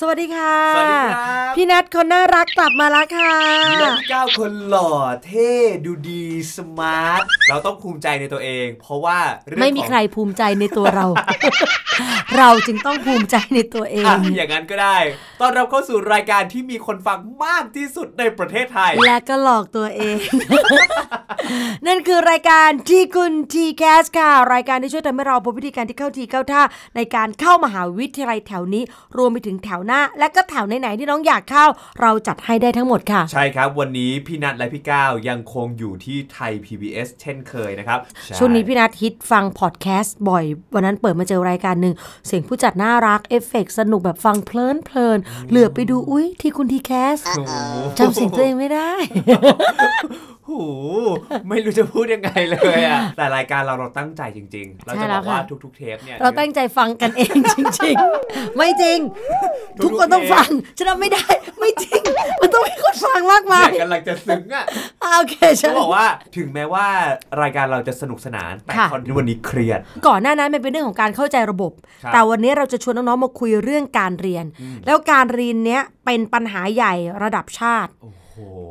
[0.00, 3.32] สวัสดีค่ะ สวัสดีครับ พี่นัทคนน่ารักกลับมาแล้วค่ะ
[3.78, 4.90] และพี่ก้าวคนหล่อ
[5.26, 5.52] เท่
[5.84, 6.24] ดูดี
[6.56, 11.06] สมาร์ทเราต้องภูมิใจในตัวเอง เพราะว่าเรื่องไม่มีของใครภูมิใจในตัวเรา
[12.38, 14.98] เราจึงต้องภูมิใจในตัวเอง อะอย่างนั้นก็ได้
[15.40, 20.16] ตอนเราเข้าสู่รายการที่มีคนฟังมากที่สุดในประเทศไทย และก็หลอกตัวเอง
[21.86, 26.62] นั่นคือรายการทีคุณ TCAS ค่ะ รายการที่ช่วยทำให้เราพบวิธีการที่เข้าทีเข้าท่า
[26.96, 28.82] ในการเข้ามหาวิทยาลัยแถวนี้
[29.16, 31.66] รวมไปถึงแถวหน้า และก็แถวไหนๆที่น้องอยากเข้า
[32.00, 37.98] เราจัดให้ได้ทั้งหมดค่ะ ใช่ครับ วันนี้พี่นัทและพี่ก้าวยังคงอยู่ที่ไทย PBS เช่นเคยนะครับ
[38.34, 41.94] ใช่วงนี้พี่นัทฮิตฟังพอดแคสต์บ่อย วันนั้นเปิดมาเจอรายการหนึ่ง
[42.26, 47.52] เสียงผู้จัดน่ารักเอฟเฟกต์สนุกแบบฟังเพลินเพลินๆเหลือบไปดูอุ้ยทีคุณ TCAS โอ้โห
[47.98, 48.92] จำเสียงตัวเองไม่ได้
[50.41, 50.50] โอ้โห
[51.48, 57.94] ไม่รู้จะพูดยังไงเลยอะแต่รายการเราเราตั้งใจจริง ๆ เราใช่จะแล้บวอกว่าค่ะทุกๆเทปเนี่ยเราตั้งใจฟังกันเองจริง
[58.26, 58.98] ๆ ไม่จริง
[59.84, 61.24] ทุกคนต้องฟังฉันทำไม่ได้
[61.60, 62.00] ไม่จริง
[62.40, 64.64] มันต้องมีคนฟังมากมาเนี่ยยกำลังจะซึ้งอะ
[65.02, 66.86] อ่าโอเคใช่จะบอกว่าถึงแม้ว่า
[67.42, 71.72] รายการเราจะสนุกสนานแต่ค่ะคอนวันนี้เครียด ก่อนหน้านั้นมันเป็นเรื่องของการเข้าใจระบบ
[72.04, 74.44] ครับแต่วันนี้เราจะชวนน้องๆมาคุยเรื่องการเรียน
[74.86, 78.21] แล้วการเรียนเนี้ยเป็นปัญหาใหญ่ระดับชาติโอ้โห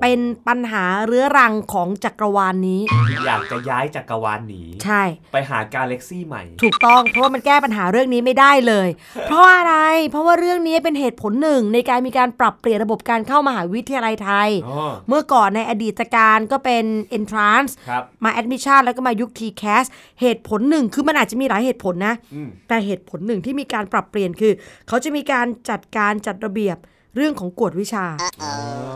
[0.01, 2.81] เป็นปัญหาเรื้อรังของจักรวาลนี้
[3.25, 8.87] อยากจะย้ายจักรวาลหนีใช่ ไปหากาแล็กซี่ใหม่ ถูกต้องเพราะว่ามันแก้ปัญหาเรื่องนี้ไม่ได้เลย
[9.27, 9.75] เพราะอะไร
[10.09, 16.85] เพราะว่าเรื่องนี้เป็นเหตุผลหนึ่งในการมีการปรับเปลี่ยนระบบการเข้ามหาวิทยาลัยไทยอ๋อเมื่อก่อนในอดีตการก็เป็น
[17.17, 19.85] entrance ครับมา admission แล้วก็มายุค TCAS
[20.21, 24.53] เหตุผลหนึ่งคือมันอาจจะมีหลายเหตุผลนะอืมแต่เหตุผลหนึ่งที่มีการปรับเปลี่ยนคือ
[24.87, 26.77] เขาจะมีการจัดการจัดระเบียบ
[27.15, 28.05] เรื่องของกวดวิชา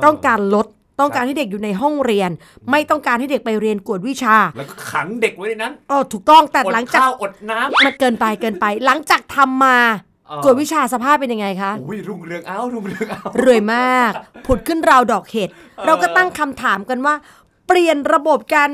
[0.06, 0.68] ต้องการลด
[1.00, 2.30] ต้องการให้เด็กอยู่ในห้องเรียน
[2.72, 9.78] ไม่ต้องการให้เด็กไปเรียนกวดวิชา แล้วก็ขังเด็กไว้ในนั้นอ๋อถูกต้องแต่อดหลังจากข้าวอดน้ำมันเกินไปเกินไป หลังจากทำมา
[10.28, 14.12] เออกวดวิชาสภาพเป็นยังไงคะอุ้ยรุ่งเรืองเอ้ารุ่งเรืองเอ้ารวยมาก
[14.46, 15.50] ผุดขึ้นราวดอกเห็ด
[15.86, 17.16] เราก็ตั้งคำถามกันว่า
[17.68, 18.72] เปลี่ยนระบบการ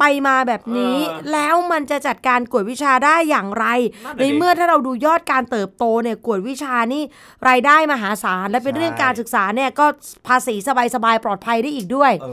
[0.00, 0.96] ไปมาแบบนี้
[1.32, 3.66] แล้วมันจะจัดการกวดวิชาได้อย่างไร
[4.20, 7.02] ในเมื่อถ้าเราดูยอดการเติบโตเนี่ยกวดวิชานี่
[7.48, 9.86] รายได้มหาศาลและเป็นเรื่องการศึกษาเนี่ยก็
[10.28, 10.54] ภาษี
[10.94, 12.26] สบายๆปลอดภัยได้อีกด้วยเอ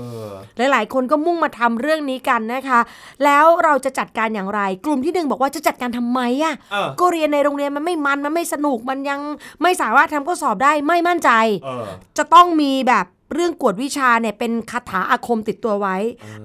[0.63, 2.79] อหลายๆ คนก็มุ่งมาทำเรื่องนี้กันนะคะ
[3.23, 9.19] แล้วเราจะจัดการอย่างไร กลุ่มที่หนึ่งบอกว่าจะจัดการทำไมอะเออก็เรียนในโรงเรียนมันไม่มันมันไม่สนุกมันยัง
[9.61, 11.31] ไม่สามารถทำข้อสอบได้ไม่มั่นใจ
[11.66, 11.85] เออ
[12.17, 15.97] จะต้องมีแบบ เรื่องกวดวิชาเนี่ยเป็นคาถาอาคมติดตัวไว้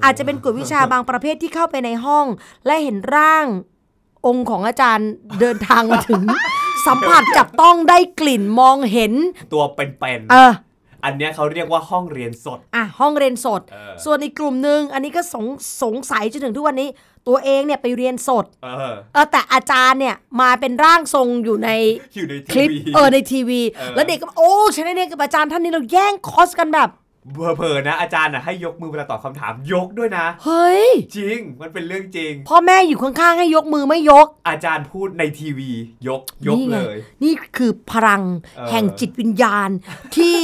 [0.04, 2.26] อาจจะเป็นกวดวิชาบางประเภทที่เข้าไปในห้อง
[2.66, 3.47] และเห็นร่าง
[4.26, 5.09] องค์ของอาจารย์
[5.41, 6.22] เดินทางมาถึง
[6.87, 9.12] สัมผัสจับต้องได้กลิ่นมองเห็น
[9.54, 15.44] ตัวเป็นเออๆอันเนี้ยเขาเรียกว่าห้องเรียนสด อะห้องเรียนสดเออส่วนอีกกลุ่มหนึ่งอันนี้ก็สง
[15.82, 16.88] สงสัยจนถึงทุกวันนี้
[17.28, 21.71] ตัวเองเนี่ยไปเรียนสด เออเออแต่อาจารย์เนี่ยมาเป็นร่างทรงอยู่ใน
[22.16, 26.91] อยู่ในคลิปทีวีเออในทีวีเออแล้วเด็กก็บอกโอ้ฉันได้เรียนกับอาจารย์ท่านนี้เราแย่งคอร์สกันแบบ
[27.59, 35.71] เผลอๆนะอาจารย์น่ะให้ยกมือเวลาตอบคำถามยกด้วยนะ เฮ้ย จริงมันเป็นเรื่องจริง พ่อแม่อยู่ข้างๆให้ยกมือไม่ยก อาจารย์พูดในทีวี
[36.09, 38.22] ยกยกนี่ไงเลย นี่คือพลัง
[38.56, 39.69] เออแห่งจิตวิญญาณ
[40.16, 40.37] ที่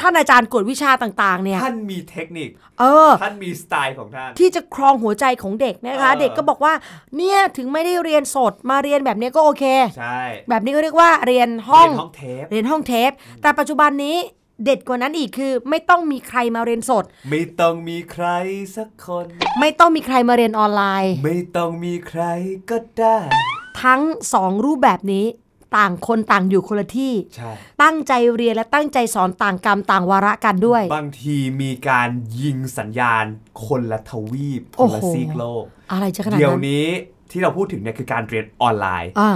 [0.00, 2.48] ท่านอาจารย์กวดวิชาต่างๆ เนี่ยท่านมีเทคนิค
[2.80, 6.74] เออ ท่านมีสไตล์ของท่าน ที่จะครองหัวใจของเด็กนะคะเออเด็กก็บอกว่า
[7.16, 9.64] เนี่ยถึงไม่ได้เรียนสดมาเรียนแบบนี้ก็โอเค
[9.98, 13.10] ใช่ แบบนี้ก็เรียกว่าเรียนห้องเรียนห้องเทปเรียนห้องเทป
[13.42, 14.16] แต่ปัจจุบันนี้
[14.64, 18.26] เด็ดกว่านั้นอีกคือ ไม่ต้องมีใครมาเรียนสด ไม่ต้องมีใคร
[18.76, 19.26] สักคน
[19.60, 22.22] ไม่ต้องมีใครมาเรียนออนไลน์ ไม่ต้องมีใคร
[22.70, 23.16] ก็ได้
[23.82, 24.00] ทั้ง
[24.34, 25.26] สองรูปแบบนี้
[25.76, 27.50] ต่างคนต่างอยู่คนละที่ใช่
[27.82, 32.08] ตั้งใจเรียนและตั้งใจสอนต่างกรรมต่างวาระกันด้วย บางทีมีการ
[32.40, 33.24] ยิงสัญญาณ
[33.66, 36.86] คนละทวีปคโอ้นโหละซีกโลกอะไรจะขนาดเดี๋ยวนั้นนี้
[37.30, 39.32] ที่เราพูดถึงเนี่ยคือการเรียนออนไลน์อ่า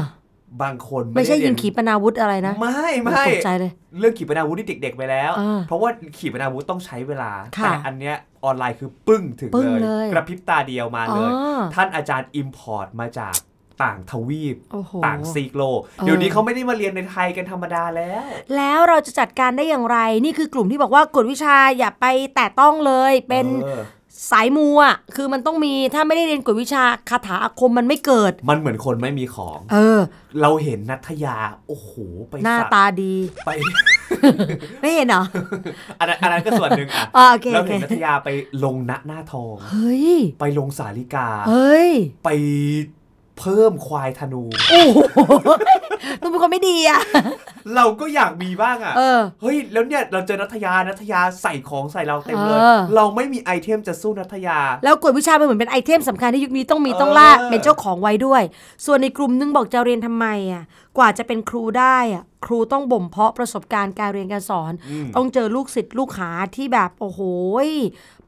[0.62, 13.34] บางคนไม่ใช่ด้เรียินงขีปนาวุธอะไรนะ ไม่ไม่ตกใจเลยเรื่องขีปนาวุธนี่เด็ก ๆ ไปแล้วอ่าเพราะว่าขีปนาวุธต้องใช้เวลาค่ะแต่อันเนี้ยออนไลน์คือปึ้งถึงปึ้งเลยเลย กระพริบตาเดียวมาเลยอ๋อท่านอาจารย์ import มาจาก
[13.82, 18.24] ต่างทวีปโอ้โหต่างซีกโลกเออเดี๋ยวนี้เขาไม่ได้มาเรียนในไทยกันธรรมดาแล้ว
[18.56, 23.82] แล้วเราจะจัดการได้อย่างไร นี่คือกลุ่มที่บอกว่ากวดวิชาอย่าไปแตะต้องเลยเป็นออ
[24.30, 30.00] สายมูอะคือมันต้องมีถ้าไม่ได้เรียนกวดวิชาคาถาอาคมมันไม่เกิด มันเหมือนคนไม่มีของ เออ
[30.40, 31.36] เราเห็นนัทยา
[31.68, 31.90] โอ้โห
[32.28, 33.14] ไปหน้าสักตาดี
[33.46, 33.50] ไป
[34.80, 35.24] ไม่เห็นเหรอ
[35.98, 38.28] อันนั้นอันนั้นก็ส่วนหนึ่งอะอ่าโอเคเราโอเคเห็นนัทยาไป
[38.64, 40.06] ลงณหน้าทอง เฮ้ย
[40.40, 41.90] ไปลงสาลิกา เฮ้ย
[42.24, 42.28] ไป
[43.40, 44.98] เพิ่มควายธนู โอ้โห
[46.22, 47.00] ต้องเป็นคนไม่ดีอะ
[47.76, 58.42] เราก็อยากมีบ้างอะ เออ เฮ้ย แล้วเนี่ย เราเจอนัทยา นัทยาใส่ของใส่เราเต็มเลย เออ เราไม่มีไอเทมจะสู้นัทยา แล้วกวดวิชาเป็นเหมือนเป็นไอเทมสำคัญที่ยุคนี้ต้องมีเออต้องล่าเป็นเจ้าของไว้ด้วย
[58.86, 60.64] ส่วนในกลุ่มนึงบอกจะเรียนทำไมอะ
[60.98, 64.72] กว่าจะเป็นครูได้อะ ครูต้องบ่มเพาะประสบการณ์การเรียนการสอน
[65.16, 67.20] ต้องเจอลูกศิษย์ลูกหาที่แบบโอ้โห
[67.66, 67.68] ย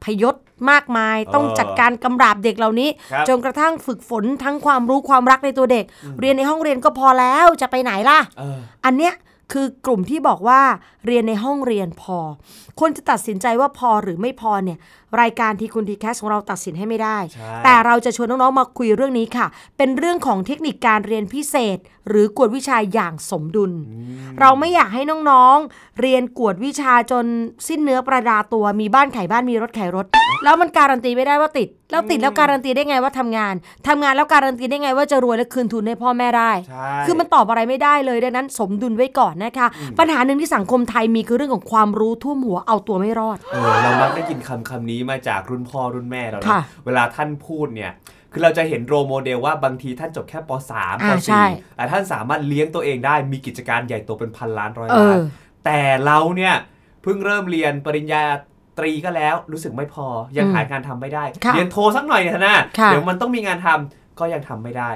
[0.03, 0.35] พยศ
[0.69, 5.85] มากมาย ต้องจัดการกำราบเด็กเหล่านี้ครับจนกระทั่งฝึกฝนทั้งความรู้ความรักในตัวเด็ก
[6.19, 9.13] เรียนในห้องเรียนก็พอแล้วจะไปไหนล่ะเอออันเนี้ย
[9.51, 10.61] คือกลุ่มที่บอกว่า
[11.07, 12.17] เรียนในห้องเรียนพอ
[12.79, 14.77] คนจะตัดสินใจว่าพอหรือไม่พอเนี่ย
[15.21, 19.47] รายการทีคุณทีแคสของเราตัดสินให้ไม่ได้ใช่แต่เราจะชวนน้องๆมาคุยเรื่องนี้ค่ะ
[19.77, 21.77] เป็นเรื่องของเทคนิคการเรียนพิเศษ
[22.09, 23.71] หรือกวดวิชาอย่างสมดุล
[24.39, 27.25] เราไม่อยากให้น้องๆ เรียนกวดวิชาจน
[27.67, 30.05] สิ้นเนื้อประดาตัวมีบ้านไขบ้านมีรถไขรถ
[30.43, 33.53] แล้วมันการันตีไม่ได้ว่าติด แล้วติดแล้วการันตีได้ไงว่าทำงาน
[33.87, 39.67] ทำงานแล้วการันตีได้ไงว่าจะรวยและคืนทุนให้พ่อแม่ได้ใช่คือมันตอบอะไรไม่ได้เลยดังนั้น สมดุลไว้ก่อนนะคะ
[39.99, 47.91] ปัญหาหนึ่งที่สังคมไทยมีคือเรื่องของความรู้ท่วมหัวเอาตัวไม่รอดเออเรามักได้ยินคำคำนี้มาจากรุ่นพ่อรุ่นแม่เรานะค่ะเวลาท่านพูดเนี่ย
[48.31, 55.21] คือเราจะเห็นโรโมเดลว่าบางทีท่านจบแค่ป .3 ปอ่าใช่ .4 แต่ท่านสามารถเลี้ยงตัวเองได้มีกิจการใหญ่โตเป็นพันล้านร้อยเอล้านอ
[55.65, 56.55] แต่เราเนี่ย
[57.01, 58.23] เพิ่งเริ่มเรียนปริญญา
[58.79, 60.07] ตรีก็แล้วรู้สึกไม่พอ
[60.37, 64.89] ยังอืมหางานทำไม่ได้ค่ะเรียนโทสักหน่อยเถอะนะค่ะเดี๋ยวมันต้องมีงานทำก็ยังทำไม่ได้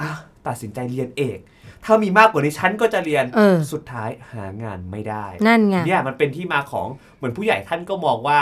[0.00, 0.10] อะ
[0.46, 1.38] ตัดสินใจเรียนเอก
[1.84, 8.40] ถ้ามีมากกว่านี้ฉันก็จะเรียนเออสุดท้ายหางานไม่ได้ นั่นไงเนี่ยมันเป็นที่มาของเหมือนผู้ใหญ่ท่านก็มองว่า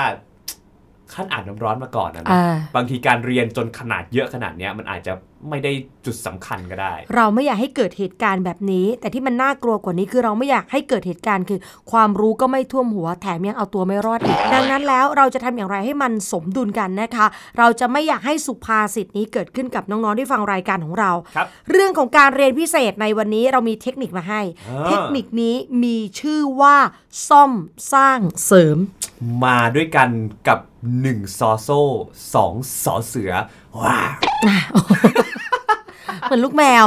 [1.15, 5.13] ขั้นอ่านน้ำร้อนมาก่อนนะนะอ่าบางทีการเรียนจนขนาดเยอะขนาดเนี้ยมันอาจจะ
[5.51, 5.73] ไม่ได้
[6.07, 11.61] จุดสำคัญก็ได้ เราไม่อยากให้เกิดเหตุการณ์แบบนี้ แต่ที่มันน่ากลัวกว่านี้คือเราไม่อยากให้เกิดเหตุการณ์คือ
[11.93, 17.27] ความรู้ก็ไม่ท่วมหัวแถมยังเอาตัวไม่รอดอีกดังนั้นแล้วเราจะทำอย่างไรให้มันสมดุลกันนะคะ
[17.59, 26.77] เราจะไม่อยากให้สุภาษิตนี้เกิดขึ้นกับน้องๆที่ฟังรายการของเราครับเรื่องของการเรียนพิเศษในวันนี้เรามีเทคนิคมาให้อ่าเทคนิคนี้มีชื่อว่า
[27.29, 27.53] ซ่อม
[27.93, 28.79] สร้างเสริม
[29.45, 30.09] มาด้วยกัน
[30.49, 30.59] กับ
[30.99, 31.81] 1ซอโซ่
[32.33, 33.33] 2สอเสือ
[33.81, 34.13] ว้าว
[36.23, 36.85] เหมือนลูกแมว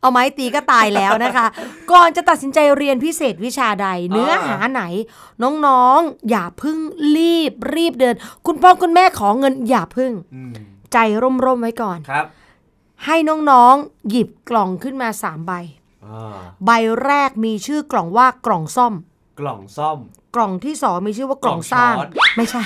[0.00, 1.46] เอาไม้ตีก็ตายแล้วนะคะ
[1.92, 4.82] ก่อนจะตัดสินใจเรียนพิเศษวิชาใด เนื้อหาไหน
[5.66, 6.78] น้องๆ อย่าพึ่ง
[7.16, 8.14] รีบรีบเดิน
[8.46, 10.52] คุณพ่อคุณแม่ขอเงินอย่าพึ่งอืม
[10.92, 12.26] ใจร่มๆไว้ก่อนครับ
[13.04, 13.16] ให้
[13.50, 15.52] น้องๆ หยิบกล่องขึ้นมาสามใบ
[16.06, 16.70] อ่าใบ
[17.04, 18.94] แรกมีชื่อกล่องว่ากล่องซ่อม
[19.42, 19.98] กล่องซ่อม
[20.36, 22.62] กล่องที่สองมีชื่อว่ากล่องสร้าง กล่องช้อน ไม่ใช่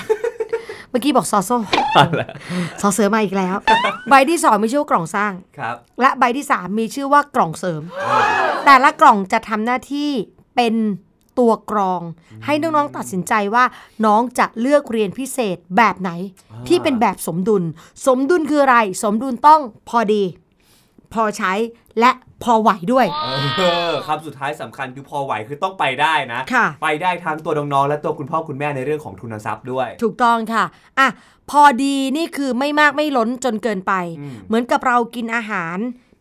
[0.89, 1.57] เมื่อกี้บอกซอโซ่
[2.81, 3.55] ซอเสือมาอีกแล้ว
[4.09, 7.81] ใบที่สองมีชื่อว่ากล่องสร้าง ครับ และใบที่3มีชื่อว่ากล่องเสริม
[8.65, 10.09] แต่ละกล่องจะทำหน้าที่
[10.55, 10.75] เป็น
[11.39, 12.01] ตัวกรอง
[12.45, 13.65] ให้น้องๆตัดสินใจว่า
[14.05, 16.11] น้องจะเลือกเรียนพิเศษแบบไหน
[16.67, 17.63] ที่เป็นแบบสมดุล
[18.07, 20.23] สมดุลคืออะไร สมดุลต้องพอดี
[21.13, 21.53] พอใช้
[21.99, 22.11] และ
[22.43, 23.05] พอไหวด้วย
[23.57, 30.63] เออคำสุดท้ายสำคัญคือพอไหวคือต้องไปได้นะค่ะไปได้ทั้งตัวน้องๆและตัวคุณพ่อคุณแม่ในเรื่องของทุนทรัพย์ด้วย ถูกต้องค่ะ
[30.99, 31.07] อะ
[31.51, 35.77] พอดีนี่คือไม่มากไม่ล้นจนเกินไปอืมเหมือนกับเรากินอาหาร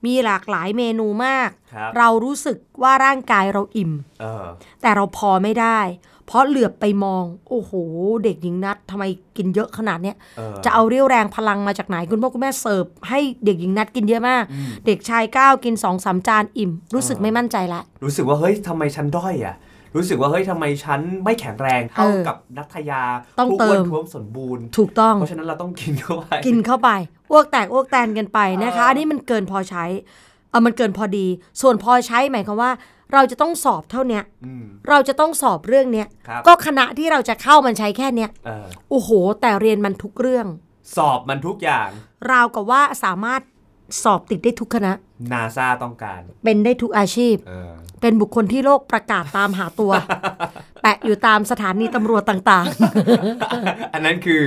[0.06, 4.44] มีหลากหลายเมนูมากครับเรารู้สึกว่าร่างกายเราอิ่มเออ
[4.82, 5.80] แต่เราพอไม่ได้
[6.26, 7.72] เพราะเหลือบไปมอง โอ้โห
[8.24, 9.04] เด็กหญิงนัดทำไม
[9.36, 19.56] กินเยอะขนาดเนี้ยเออจะเอาเรี่ยวแรงพลังมาจากไหนคุณพ่อคุณแม่เสิร์ฟให้เด็กหญิงนัดกินเยอะมากอืมเด็กชายก้าวกินสองสามจานอิ่ม รู้สึกเออไม่มั่นใจละ รู้สึกว่าเฮ้ยทำไมฉันด้อยอะ
[19.96, 23.02] รู้สึกว่าเฮ้ยทำไมฉันไม่แข็งแรงเท่าเออกับนัทยา
[23.38, 26.90] ต้องผู้เติอ้วนมท้วมสมบูรณ์ถูกต้อง เพราะฉะนั้นเราต้องกินเข้าไป กินเข้าไป
[27.30, 29.84] อ้วกแตกอ้วกแตนกันไปนะคะเอออัอันนี้มันเกินพอใช้
[30.50, 31.26] เออมันเกินพอดี
[31.60, 32.70] ส่วนพอใช้หมายความว่า
[33.12, 39.10] เราจะต้องสอบเท่าเนี้ยอืมเราจะต้องสอบเรื่องเนี้ยครับก็คณะที่เราจะเข้ามันใช้แค่เนี้ยเออโอ้โห
[39.40, 40.46] แต่เรียนมันทุกเรื่อง
[40.96, 41.88] สอบมันทุกอย่าง
[42.30, 43.40] ราวกับว่าสามารถ
[44.02, 44.92] สอบติดได้ทุกคณะ
[45.32, 49.92] นาซาต้องการ เป็นได้ทุกอาชีพเออเป็นบุคคลที่โลกประกาศตามหาตัว
[50.82, 52.66] แปะอยู่ตามสถานีตำรวจต่าง
[53.94, 54.42] อันนั้นคือ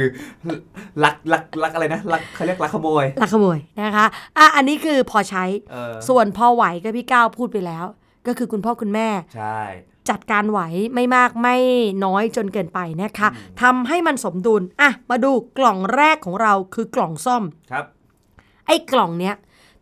[1.03, 4.05] ลักลักลักอะไรนะลักเขาเรียกลักขโมยๆลักขโมยนะคะ
[4.37, 7.85] อะอันนี้คือพอใช้เออส่วนพอไหวก็พี่ก้าวพูดไปแล้ว
[8.27, 9.59] ก็คือคุณพ่อคุณแม่ ใช่
[10.09, 10.59] จัดการไหว
[10.93, 11.57] ไม่มากไม่
[12.05, 13.29] น้อยจนเกินไปนะคะ
[13.61, 17.85] ทำให้มันสมดุลอะมาดูกล่องแรกของเราคือกล่องซ่อมครับ
[18.67, 19.35] ไอ้กล่องเนี้ย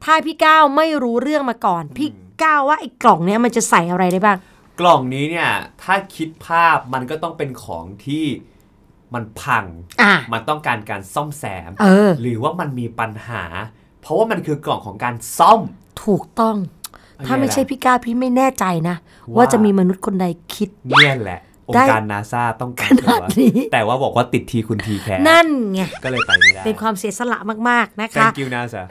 [0.03, 2.09] ถ้าพี่ก้าวไม่รู้เรื่องมาก่อน พี่
[2.43, 4.37] ก้าวว่าไอ้กล่องเนี้ยมันจะใส่อะไรได้บ้าง
[4.79, 5.49] กล่องนี้เนี่ย
[5.83, 8.25] ถ้าคิดภาพมันก็ต้องเป็นของที่
[9.13, 9.65] มันพัง
[10.01, 13.43] อะ มันต้องการการซ่อมแซม เออ หรือว่ามันมีปัญหา
[14.01, 15.61] เพราะว่ามันคือกล่องของการซ่อม
[16.05, 16.76] ถูกต้องเป็นไง
[17.25, 28.81] ถ้าไม่ใช่ล่ะพี่ก้าพี่ไม่แน่ใจนะว่าว่าจะมีมนุษย์คนใดคิดเนี่ยแหละองได้ค์การนาซาต้องการขนาดนี้แต่ว่าบอกว่าติดทีคุณทีแคร์นั่นไง ก็เลยไปไม่ได้ เป็นความเสียสละมาก ๆ นะคะ thank you NASA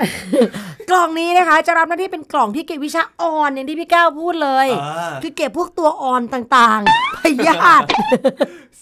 [0.91, 7.95] กล่องนี้นะคะจะรับหน้าที่เป็นกล่องที่เก็บวิชาอ่อนอย่างที่พี่ก้าวพูดเลยอ่าคือเก็บพวกตัวอ่อนต่างๆ พยาธิ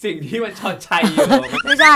[0.03, 1.23] สิ่งที่มันชดใชัยอยู่
[1.65, 1.95] ไม่ใช่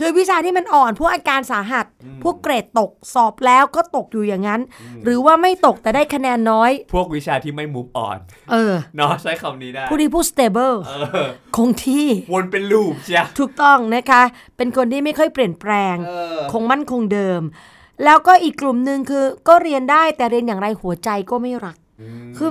[0.00, 1.86] คือวิชาที่มันอ่อนพวกอาการสาหัส
[2.22, 4.60] พวกเกรดตกสอบแล้วก็ตกอยู่อย่างนั้น
[5.04, 8.16] หรือว่าไม่ตกแต่ได้คะแนนน้อย พวกวิชาที่ไม่ move on
[8.50, 10.92] เออเนาะใช้คำนี้ได้ ผู้ที่ผู้ stable เอ
[11.24, 11.26] อ
[11.56, 14.22] คงที่วนเป็นลูปจ้ะถูกต้องนะคะ
[14.56, 17.40] เป็นคนที่ไม่ค่อยเปลี่ยนแปลงเออคงมั่นคงเดิม
[18.04, 21.76] แล้วก็อีกกลุ่มหนึ่งคือ ก็เรียนได้แต่เรียนอย่างไรหัวใจก็ไม่รัก
[22.36, 22.50] คือ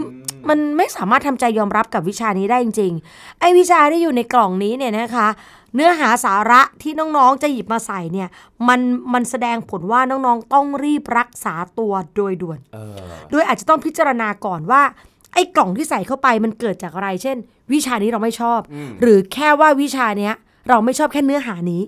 [0.49, 5.27] มันไม่สามารถทำใจยอมรับกับวิชานี้ได้จริงๆ ไอ้วิชาที่อยู่ในกล่องนี้เนี่ยนะคะ
[5.75, 8.29] เนื้อหาสาระที่น้องๆจะหยิบมาใส่เนี่ย
[8.67, 8.79] มัน
[9.13, 12.97] มันแสดงผลว่าน้องๆต้องรีบรักษาตัวโดยด่วนเออ
[13.31, 14.81] โดยอาจจะต้องพิจารณาก่อนว่า
[15.33, 17.37] ไอ้กล่องที่ใส่เข้าไปมันเกิดจากอะไร เช่น
[17.73, 18.59] วิชานี้เราไม่ชอบ
[19.01, 20.33] หรือแค่ว่าวิชาเนี้ย
[20.69, 21.81] เราไม่ชอบแค่เนื้อหานี้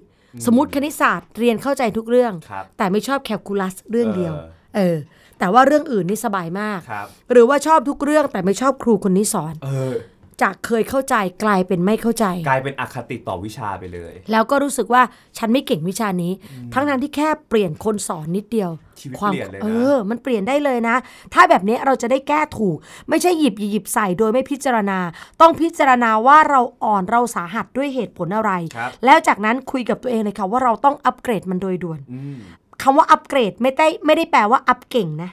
[0.46, 4.98] สมมติคณิตศาสตร์เรียนเข้าใจทุกเรื่องครับแต่ไม่ชอบแคลคูลัสเรื่องเดียว เออเออ
[5.39, 9.94] แต่ว่าเรื่องอื่นนี่สบายมากครับหรือว่าชอบทุกเรื่องแต่ไม่ชอบครูคนนี้สอนเออ
[10.41, 15.01] จากเคยเข้าใจกลายเป็นไม่เข้าใจ กลายเป็นอคติต่อวิชาไปเลย แล้วก็รู้สึกว่า
[15.38, 16.32] ฉันไม่เก่งวิชานี้
[16.74, 18.70] ทั้งนั้นที่แค่เปลี่ยนคนสอนนิดเดียว
[19.01, 20.96] ชีวิตความเปลี่ยนเลยนะเออ มันเปลี่ยนได้เลยนะ
[21.34, 22.77] ถ้าแบบนี้เราจะได้แก้ถูก
[23.10, 25.00] ไม่ใช่หยิบหยิบใส่โดยไม่พิจารณา
[25.41, 32.38] ต้องพิจารณาว่าเราอ่อนเราสาหัสด้วยเหตุผลอะไรครับแล้วจากนั้นคุยกับตัวเองเลยค่ะว่าเราต้องอัปเกรดมันโดยด่วนอืม
[32.82, 35.29] คำว่าอัปเกรดไม่ได้ไม่ได้แปลว่าอัปเก่งนะ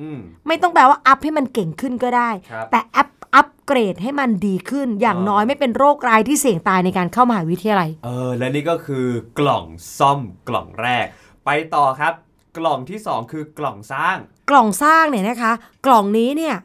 [0.00, 9.06] อืมไม่ต้องแปลว่าอัพให้มันเก่งขึ้นก็ได้ครับแต่อัพ อัปเกรดให้มันดีขึ้น อย่างอ๋อน้อยไม่เป็นโรคร้ายที่เสี่ยงตายในการเข้ามหาวิทยาลัย เออ และนี่ก็คือ
[9.38, 9.64] กล่อง
[9.98, 11.06] ซ่อมกล่องแรก
[11.44, 12.14] ไปต่อครับ
[12.58, 14.16] กล่องที่สองคือกล่องสร้าง
[14.50, 15.52] กล่องสร้างเนี่ยนะคะ
[15.86, 16.56] กล่องนี้เนี่ย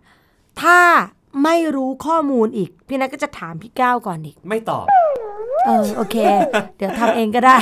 [0.62, 0.79] ถ้า
[1.43, 4.86] ไม่รู้ข้อมูลอีก พี่นัทก็จะถามพี่ก้าวก่อนอีก ไม่ตอบ
[5.65, 6.15] เออโอเค
[6.77, 7.58] เดี๋ยวทำเองก็ได้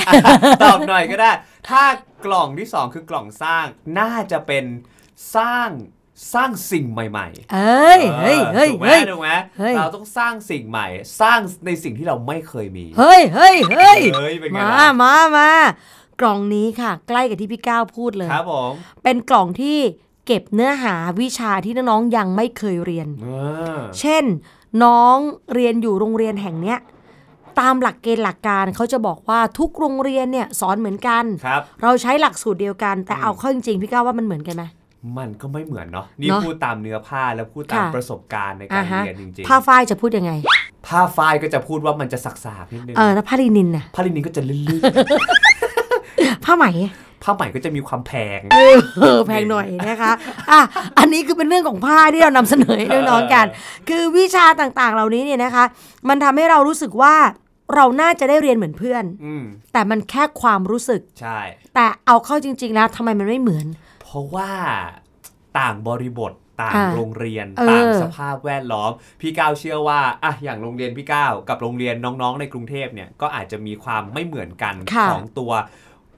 [0.64, 1.30] ตอบหน่อยก็ได้
[1.68, 1.82] ถ้า
[2.26, 3.66] กล่องที่สองคือกล่องสร้าง
[3.98, 4.64] น่าจะเป็น
[5.36, 5.68] สร้าง
[6.34, 10.86] สร้างสิ่งใหม่ๆ เอ้ย เฮ้ย เฮ้ย ถูกไหมเฮ้ยถูกไหมเฮ้ยเราต้องสร้างสิ่งใหม่
[11.20, 15.50] สร้างในสิ่งที่เราไม่เคยมี เฮ้ย เฮ้ย เฮ้ยเฮ้ยเป็นไงมาล่ะมา มา
[16.20, 19.78] กล่องนี้ค่ะ ใกล้กับที่พี่ก้าวพูดเลย ครับผม เป็นกล่องที่
[20.26, 23.28] เก็บเนื้อหาวิชาที่น้องๆยังไม่เคยเรียนเอ
[23.78, 24.24] อเช่น
[24.84, 25.16] น้อง
[25.54, 26.78] เรียนอยู่โรงเรียนแห่งเนี้ย
[27.60, 34.64] ตามหลักเกณฑ์หลักการเขาจะบอกว่าทุกโรงเรียนเนี่ยสอนเหมือนกันครับเราใช้หลักสูตรเดียวกัน แต่เอาเข้าจริงๆพี่ก้าวว่ามันเหมือนกันไหม
[35.18, 42.32] มันก็ไม่เหมือนเนาะนี่เนอะพูดตามเนื้อผ้าแล้วพูดตามค่ะประสบการณ์ในกาอ่ารฮะเรียนจริงผ้าฝ้ายจะพูดยังไงๆผ้าฝ้ายก็จะพูดว่ามันจะสั
[42.62, 44.80] กๆนิดนึงเออแล้วผ้าลินินน่ะผ้าลินินก็จะลื่น
[46.44, 50.12] ผ้าไหมๆผ้าไหมก็จะมีความแพง เออแพงหน่อยนะคะ
[50.50, 50.60] อะ
[50.98, 53.46] อันนี้คือเป็นเรื่องของผ้าที่เรานำเสนอให้น้องๆกัน
[53.88, 55.64] คือวิชาต่างๆ เหล่านี้เนี่ยนะคะ
[56.08, 57.14] มันทำให้เรารู้สึกว่า
[57.74, 61.38] เราน่าจะได้เรียนเหมือนเพื่อนอืมแต่มันแค่ความรู้สึก ใช่
[61.74, 64.50] แต่เอาเข้าจริงๆแล้วทำไมมันไม่เหมือนเพ ราะว่า
[65.58, 68.90] ต่างบริบทต่างอ่าโรงเรียนเออต่างสภาพแวดล้อม
[69.20, 75.52] พี่ก้าวเชื่อว่าอะอย่างโรงเรียนพี่ก้าวกับโรงเรียนน้องๆ ในกรุงเทพเนี่ยก็อาจจะมีความไม่เหมือนกันค่ะของตัว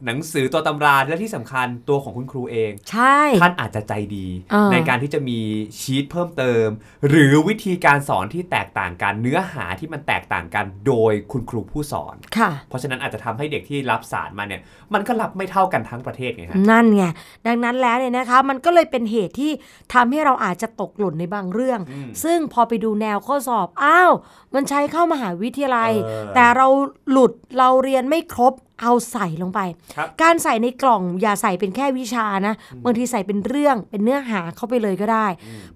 [0.07, 5.41] หนังสือตัวตำราและที่สำคัญตัวของคุณครูเอง ใช่ ท่านอาจจะใจดีอ่าในการที่จะมี
[5.81, 6.69] ชีตเพิ่มเติม
[7.09, 14.61] หรือวิธีการสอนที่แตกต่างกันเนื้อหาที่มันแตกต่างกันโดยคุณครูผู้สอน ค่ะ เพราะฉะนั้นอาจจะทำให้เด็กที่รับสารมาเนี่ย
[14.95, 17.05] มันก็รับไม่เท่ากันทั้งประเทศไงฮะ นั่นไง
[17.47, 19.53] ดังนั้นแล้วเนี่ยนะคะ มันก็เลยเป็นเหตุที่
[19.95, 24.13] ทำให้เราอาจจะตกหล่นในบางเรื่อง อืมซึ่งพอไปดูแนวข้อสอบ อ้าว
[24.55, 26.67] มันใช้เข้ามหาวิทยาลัย เออ แต่เรา
[27.11, 29.61] หลุดเราเรียนไม่ครบ เอาใส่ลงไป
[29.97, 32.55] ครับการใส่ในกล่องอย่าใส่เป็นแค่วิชานะ
[32.85, 35.27] บางทีใส่เป็นเรื่องเป็นเนื้อหาเข้าไปเลยก็ได้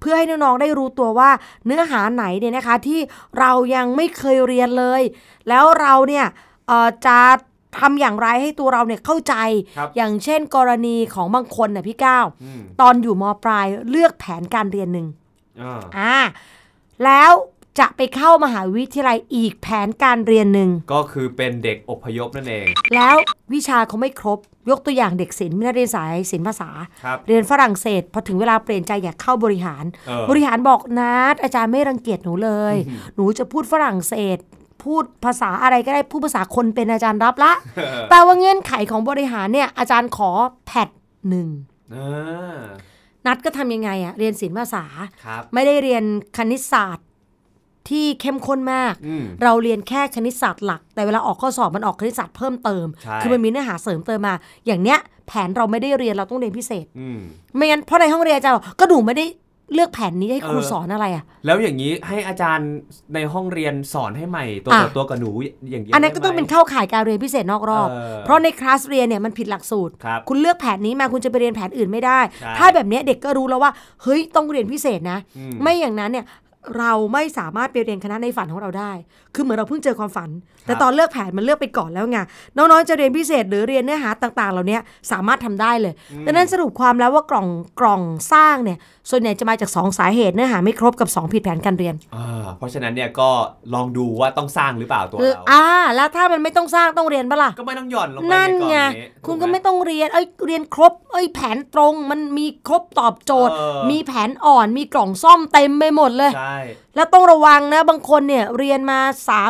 [0.00, 1.31] เพื่อให้น้องๆได้รู้ตัวว่า
[1.67, 3.00] เนื้อหาไหนเนี่ยนะคะที่
[3.38, 5.02] เรายังไม่เคยเรียนเลย
[5.49, 6.26] แล้วเราเนี่ย
[6.69, 7.19] เอ่อจะ
[7.78, 9.35] ทำอย่างไรให้ตัวเราเนี่ยเข้าใจ
[9.78, 15.07] ครับอย่างเช่น กรณีของบางคนน่ะพี่ก้าวอืมตอนอยู่มปลายเลือกแผนการเรียนหนึ่ง
[15.62, 16.17] อ่าอ่า
[17.05, 17.33] แล้ว
[17.81, 23.17] จะไปเข้ามหาวิทยาลัยอีกแผนการเรียนหนึ่ง ก็คือเป็นเด็กอพยพนั่นเอง แล้ว
[23.55, 24.39] วิชาเขาไม่ครบ
[24.71, 26.71] ยกตัวอย่างเด็กศิลป์ไม่ได้เรียนสายศิลป์ภาษา
[27.05, 32.75] ครับเรียนฝรั่งเศสพอถึงเวลาเปลี่ยนใจอยากเข้าบริหาร เออบริหารบอกนัดอาจารย์ไม่รังเกียจหนูเลย
[33.15, 34.39] หนูจะพูดฝรั่งเศส
[34.83, 37.53] พูดภาษาอะไรก็ได้พูดภาษาคนเป็นอาจารย์รับละ
[38.09, 40.31] แปลว่าเงื่อนไขของบริหารเนี่ยอาจารย์ขอ
[40.67, 40.89] แพท
[41.29, 41.49] หนึ่ง
[41.95, 42.63] อ่า
[43.27, 44.85] นัดก็ทำยังไงอะเรียนศิลป์ภาษา
[45.25, 46.05] ครับ ไม่ได้เรียน
[46.37, 47.07] คณิตศาสตร์
[47.90, 54.35] ที่เข้มข้นมากอืมเราเรียนแค่คณิตศาสตร์หลัก แต่เวลาออกข้อสอบมันออกคณิตศาสตร์เพิ่มเติมใช่คือมันมีเนื้อหาเสริมเติมมา
[54.66, 57.18] อย่างเนี้ยแผนเราไม่ได้เรียนเราต้องเรียนพิเศษอืม
[57.57, 59.26] ไม่งั้นเพราะในห้องเรียนอาจารย์บอกก็หนูไม่ได้
[59.75, 62.71] เลือกแผนนี้ให้ครูเออสอนอะไรอะ แล้วอย่างนี้ให้อาจารย์
[63.14, 65.30] ในห้องเรียนสอนให้ใหม่ตัวอะต่อตัวกับหนู
[65.71, 76.25] อย่างนี้อันนั้นก็ได้ไหมต้องเป็นเข้าข่ายการเรียนพิเศษนอกรอบเออเพราะในคลาสเรียนเนี่ยมันผิดหลักสูตรครับคุณเลือกแผนนี้มาคุณจะไปเรียนแผนอื่นไม่ได้ใช่ถ้าแบบเนี้ยเด็กก็รู้แล้วว่าเฮ้ยต้องเรียนพิเศษนะอืมไม่อย่างนั้นเนี่ย
[76.79, 78.93] เราไม่สามารถไปเรียนคณะในฝันของเราได้
[79.35, 80.31] คือเหมือนเราเพิ่งเจอความฝัน
[80.67, 82.19] แต่ตอนเลือกแผนมันเลือกไปก่อนแล้วไง
[82.57, 84.79] น้องๆจะเรียนพิเศษหรือเรียนเนื้อหาต่าง ๆ เหล่านี้
[85.13, 85.93] สามารถทำได้เลย
[86.27, 87.49] ดังนั้นสรุปความแล้วว่ากล่อง
[87.81, 88.79] กล่องสร้างเนี่ย
[89.11, 93.31] ส่วนใหญ่จะมาจากสองสาเหตุเนื้อหาไม่ครบกับสองผิดแผนการเรียนอ่าเพราะฉะนั้นเนี่ยก็
[93.75, 106.59] ลองดูว่าต้องสร้างหรือเปล่าตัวเราอ่า แล้วถ้ามันไม่ต้องสร้างต้องเรียนปะล่ะก็ไม่ต้องหย่อนลงไปนั่นในกล่องไงนี้คุณถูก็หไม่ต้องเรียนเอ้ยเรียนครบเอ้ยแผนตรงมันมีครบตอบโจทย์เออมีแผนอ่อนมีกล่องซ่อมเต็มไปหมดเลยใช่
[106.97, 109.00] แล้วต้องระวังนะบางคนเนี่ยเรียนมา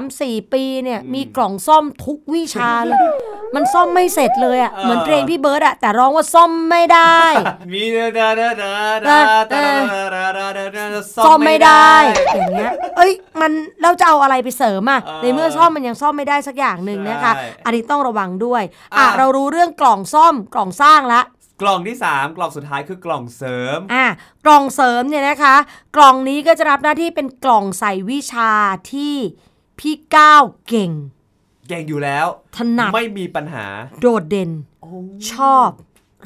[0.01, 2.99] 3-4 ปีเนี่ยมีกล่องซ่อมทุกวิชาเลย
[3.55, 7.19] มันซ่อมไม่เสร็จเลยอะ เหมือนเพลงพี่เบิร์ดอะ แต่ร้องว่าซ่อมไม่ได้
[7.73, 7.83] มี
[8.19, 8.73] ดาดาดา
[9.09, 9.21] ดา
[9.53, 9.65] ดา
[11.27, 11.93] ซ่อมไม่ได้
[12.35, 13.53] อย่างเงี้ย เอ้ย มัน
[13.83, 17.33] เราจะเอาอะไรไปเสริมอะ ในเมื่อซ่อมมันยังซ่อมไม่ได้สักอย่างหนึ่งนะคะ
[17.65, 18.63] อันนี้ต้องระวังด้วย
[18.99, 21.23] อะ เรารู้เรื่องกล่องซ่อมกล่องสร้างละ
[21.63, 24.07] กล่องที่ 3 กล่องสุดท้ายคือกล่องเสริม อะ
[24.45, 25.57] กล่องเสริมเนี่ยนะคะ
[25.97, 28.53] กล่องนี้ก็จะรับหน้าที่เป็นกล่องใส่วิชา
[28.93, 29.15] ที่
[29.79, 30.93] พี่ก้าวเก่ง
[31.69, 33.67] เก่งอยู่แล้ว ถนัด ไม่มีปัญหา
[34.01, 34.51] โดดเด่น
[35.33, 35.71] ชอบ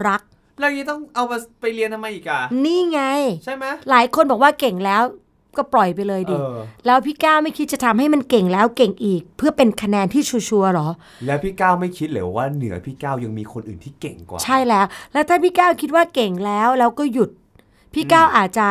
[0.06, 0.22] รัก
[0.60, 3.00] แล้วอย่างนี้ต้องเอาไปไปเรียนทำไมอีกอะนี่ไง
[3.44, 5.02] ใช่ไหมหลายคนบอกว่าเก่งแล้ว
[5.56, 6.40] ก็ปล่อยไปเลยเอดิอ
[6.86, 10.88] แล้วพี่ก้าวไม่คิดจะทำให้มันเก่งแล้วเก่งอีก เพื่อเป็นคะแนนที่ชัวร์ๆหรอ
[11.26, 17.30] แล้วพี่ก้าวไม่คิดเหรอว่าเหนือพี่ก้าวยังมีคนอื่นที่เก่งกว่า ใช่แล้ว แล้วถ้าพี่ก้าวคิดว่าเก่งแล้วแล้วก็หยุด
[17.94, 18.68] พี่ก้าวอาจจะ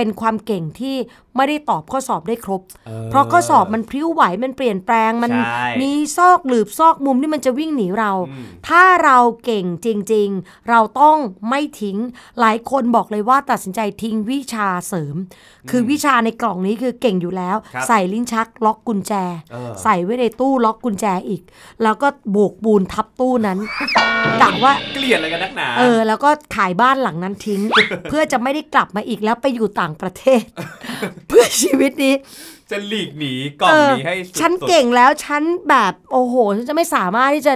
[0.00, 0.96] เป็นความเก่งที่
[1.36, 11.16] ไม่ได้ตอบข้อสอบได้ครบออเพราะข้อสอบมันพลิ้วไหวมันเปลี่ยนแปลงมันใช่มีซอกหลืบซอกมุมที่มันจะวิ่งหนีเราอืมถ้าเราเก่งจริง ๆ เราต้อง
[11.48, 11.98] ไม่ทิ้ง
[12.40, 15.16] หลายคนบอกเลยว่าตัดสินใจทิ้งวิชาเสริม
[15.70, 19.12] คือวิชาในกล่องนี้คือเก่งอยู่แล้วครับใส่ลิ้นชักล็อกกุญแจ
[19.52, 21.42] เออใส่ไว้ในตู้ล็อกกุญแจอีก
[21.82, 23.58] แล้วก็โบกปูนทับตู้นั้น
[24.42, 27.60] กะว่าเกลียดอะไรกันนักหนาเออแล้วก็ขายบ้านหลังนั้นทิ้ง
[28.10, 30.42] เพื่อจะไม่ได้กลับมาอีกแล้วไปอยู่ต่างประเทศ
[31.28, 32.14] เพื่อชีวิตนี้
[32.70, 37.54] จะหลีกหนีกล่องเออนี้ให้สุดๆฉันเก่งแล้วฉันแบบโอ้โหฉันจะไม่สามารถที่จะ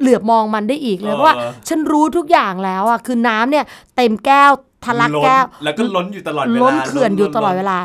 [0.00, 1.36] เหลือบมองมันได้อีกเลยเพราะว่า
[1.68, 3.64] ฉันรู้ทุกอย่างแล้วอะคือน้ำเนี่ย
[3.96, 4.50] เต็มแก้ว
[4.84, 7.80] ทะลักล้นแก้ว แล้วก็ล้นอยู่ตลอดเวลาล้นเขื่อนอยู่ตลอดเวล้นลา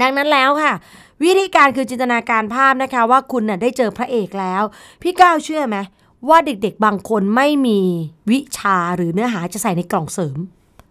[0.00, 0.72] ดังนั้นแล้วค่ะ
[1.22, 4.62] วิธีการคือจินตนาการภาพนะคะ ว่าคุณน่ะได้เจอพระเอกแล้ว
[5.02, 5.76] พี่ก้าวเชื่อไหม
[6.28, 7.78] ว่าเด็กๆบางคนไม่มี
[8.30, 10.38] วิชาหรือเนื้อหาจะใส่ในกล่องเสริม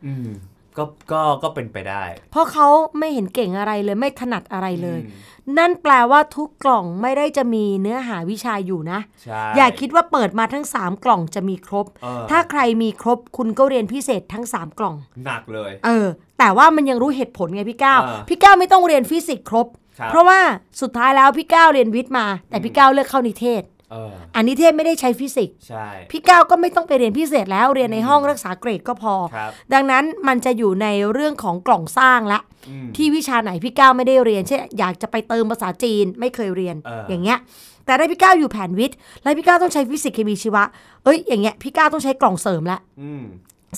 [0.06, 0.30] อืม
[0.78, 16.08] ก็ก็ก็เป็นไปได้ เพราะเขาไม่เห็นเก่งอะไรเลยไม่ถนัดอะไรเลยอืมนั่นแปลว่าทุกกล่องไม่ได้จะมีเนื้อหาวิชาอยู่นะใช่อย่าคิดว่าเปิดมาทั้ง 3 กล่องจะมีครบเออถ้าใครมีครบคุณก็เรียนพิเศษทั้ง 3 กล่อง หนักเลย เออ
[16.40, 19.68] แต่ว่ามันยังรู้เหตุผลไงพี่ก้าวอ่าพี่ก้าวไม่ต้องเรียนฟิสิกส์ครบ
[20.00, 20.40] ครับเพราะว่า
[20.82, 37.40] สุดท้ายแล้วพี่ก้าวเรียนวิทย์มา แต่พี่ก้าวเลือกเข้านิเทศเอออันนิเทศไม่ได้ใช้ฟิสิกส์ใช่พี่ก้าวก็ไม่ต้องไปเรียนพิเศษแล้วเรียนในห้องรักษาเกรดก็พอครับดังนั้นมันจะอยู่ในเรื่องของกล่องสร้างละอืมที่วิชาไหนพี่ก้าวไม่ได้เรียนเช่นอยากจะไปเติมภาษาจีนไม่เคยเรียนเอออย่างเงี้ย
[37.86, 40.64] แต่ถ้าพี่ก้าวอยู่แผนวิทย์แล้วพี่ก้าวต้องใช้ฟิสิกส์เคมีชีวะ
[41.04, 43.24] เอ้ยอย่างเงี้ยพี่ก้าวต้องใช้กล่องเสริมละอืม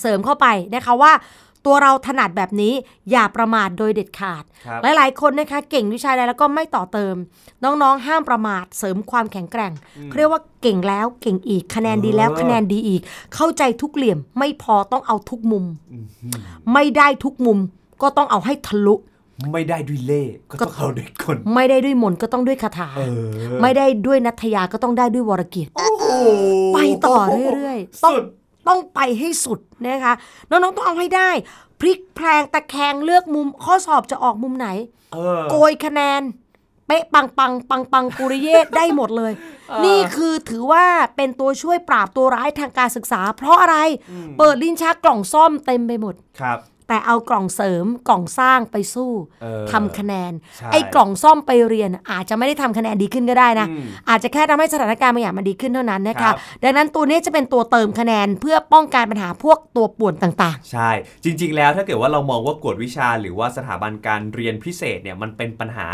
[0.00, 1.12] เสริมเข้าไปนะคะว่า
[1.66, 2.72] ตัวเราถนัดแบบนี้
[3.10, 7.14] อย่าประมาทโดยเด็ดขาดครับหลายๆ คนนะคะเก่งวิชาใดแล้วก็ไม่ต่อเติม
[7.64, 9.72] น้องๆ ห้ามประมาทเสริมความแข็งแกร่ง
[10.04, 13.02] เขาเรียกว่าเก่งแล้วเก่งอีกคะแนนดีแล้วเออคะแนนดีอีก
[13.34, 15.64] เข้าใจทุกเหลี่ยมไม่พอต้องเอาทุกมุม
[16.72, 17.58] ไม่ได้ทุกมุม
[18.02, 18.94] ก็ต้องเอาให้ทะลุ
[19.52, 23.28] ไม่ได้ด้วยเล่ห์ก็ต้องเอาด้วยคน ไม่ได้ด้วยมนต์ก็ต้องด้วยคาถาเออ
[23.62, 26.06] ไม่ได้ด้วยนัทยาก็ต้องได้ด้วยวรเกียรติโอ้โห
[26.74, 27.18] ไปต่อ
[27.54, 28.24] เรื่อยๆต้องสุด
[28.68, 30.14] ต้องไปให้สุดนะคะ
[30.50, 31.30] น้องๆต้องเอาให้ได้
[31.80, 34.68] พลิกแพลงตะแคงเลือกมุม ข้อสอบจะออกมุมไหน
[35.12, 36.22] เออ โกยคะแนน
[36.86, 39.32] เป๊ะปังปังปังปังปุริเยศได้หมดเลย
[39.84, 43.76] นี่คือถือว่าเป็นตัวช่วยปราบตัวร้ายทางการศึกษา เพราะอะไร
[44.38, 49.10] เปิดลิ้นชักกล่องซ่อมเต็มไปหมด ครับ แต่เอากล่องเสริมกล่องสร้างไปสู้
[49.42, 60.90] เออทำคะแนนใช่ไอ้กล่องซ่อมไปเรียน อาจจะไม่ได้ทำคะแนนดีขึ้นก็ได้นะอืมอาจจะแค่ทำให้สถานการณ์บางอย่างมันดีขึ้นเท่านั้นนะครัคะบดังนั้นตัวนี้จะเป็นตัวเติมคะแนนเพื่อป้องกันปัญหาพวกตัวป่วนต่างใช่
[61.24, 65.86] จริง ๆ แล้วถ้าเกิดว่าเรามองว่ากวดวิชาหรือว่าสถาบันการเรียนพิเศษเนี่ยมันเป็นปัญหา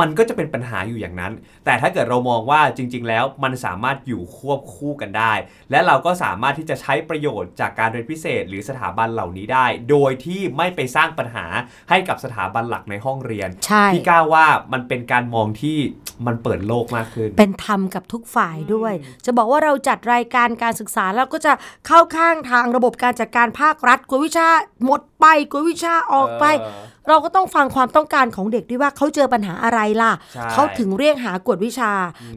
[0.00, 1.32] มันก็จะเป็นปัญหาอยู่อย่างนั้น
[1.64, 5.32] แต่ถ้าเกิดเรามองว่าจริง ๆ แล้วมันสามารถอยู่ควบคู่กันได้
[5.70, 11.46] และเราก็สามารถที่จะใช้ประโยชน์จากการเรียนพิเศษ หรือสถาบันเหล่านี้ได้ โดยที่ที่ไม่ไปสร้างปัญหา
[11.90, 15.78] ให้กับสถาบันหลักในห้องเรียนใช่พี่ก้าวว่ามันเป็นการมองที่
[16.26, 18.92] มันเปิดโลกมากขึ้น เป็นธรรมกับทุกฝ่ายด้วย
[19.24, 21.52] จะบอกว่าเราจัดรายการการศึกษาแล้วก็จะ
[21.86, 24.48] เข้าข้างทางระบบการจัดการภาครัฐกวดวิชา
[24.84, 31.92] หมด ไปกวดวิชาออกไปเออเราก็ต้องฟังความต้องการของเด็กด้วยว่าเขาเจอปัญหาอะไรล่ะใช่เขาถึงเรียกหากวดวิชา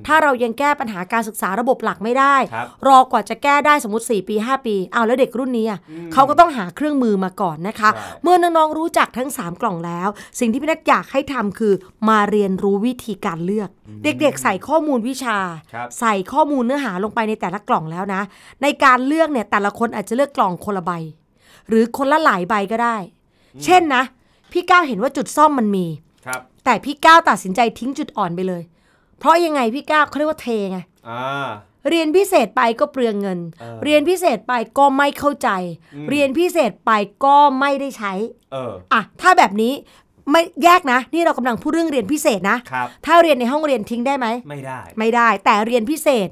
[0.06, 5.80] ถ้าเรายังแก้ปัญหาการศึกษาระบบหลักไม่ได้ครับรอกว่าจะแก้ได้สมมติ 4 ปี 5 ปีเอาแล้วเด็กรุ่นนี้อะ
[6.13, 10.08] เขาก็ต้องหาเครื่องมือมาก่อนนะคะใช่เมื่อน้องๆรู้จักทั้ง 3 กล่องแล้ว
[10.39, 11.74] สิ่งที่พี่นัทอยากให้ทำคือ
[12.10, 13.69] มาเรียนรู้วิธีการเลือก
[14.04, 15.38] เด็กๆ ใส่ข้อมูลวิชา
[15.74, 18.22] ครับใส่ข้อมูลเนื้อหาลงไปในแต่ละกล่องแล้วนะ
[18.62, 20.93] ในการเลือกเนี่ยแต่ละคนอาจจะเลือกกล่องคนละใบ
[21.69, 22.97] หรือคนละหลายใบก็ได้
[23.63, 24.04] เช่นนะ
[24.52, 25.86] พี่ก้าวเห็นว่าจุดซ่อมมันมี
[26.26, 28.63] ครับ แต่พี่ก้าวตัดสินใจทิ้งจุดอ่อนไปเลย
[29.19, 31.49] เพราะยังไงพี่ก้าวเขาเรียกว่าเทไงอ่า
[31.89, 35.49] เรียนพิเศษไปก็เปลืองเงินเออเรียนพิเศษไปก็ไม่เข้าใจ
[36.10, 36.91] เรียนพิเศษไป
[37.26, 38.13] ก็ไม่ได้ใช้
[38.52, 39.73] เอออะถ้าแบบนี้
[40.32, 46.28] ไม่แยกนะ นี่เรากำลังพูดเรื่องเรียนพิเศษนะครับถ้าเรียนในห้องเรียนทิ้งได้ไหม ไม่ได้ ไม่ได้ แต่เรียนพิเศษ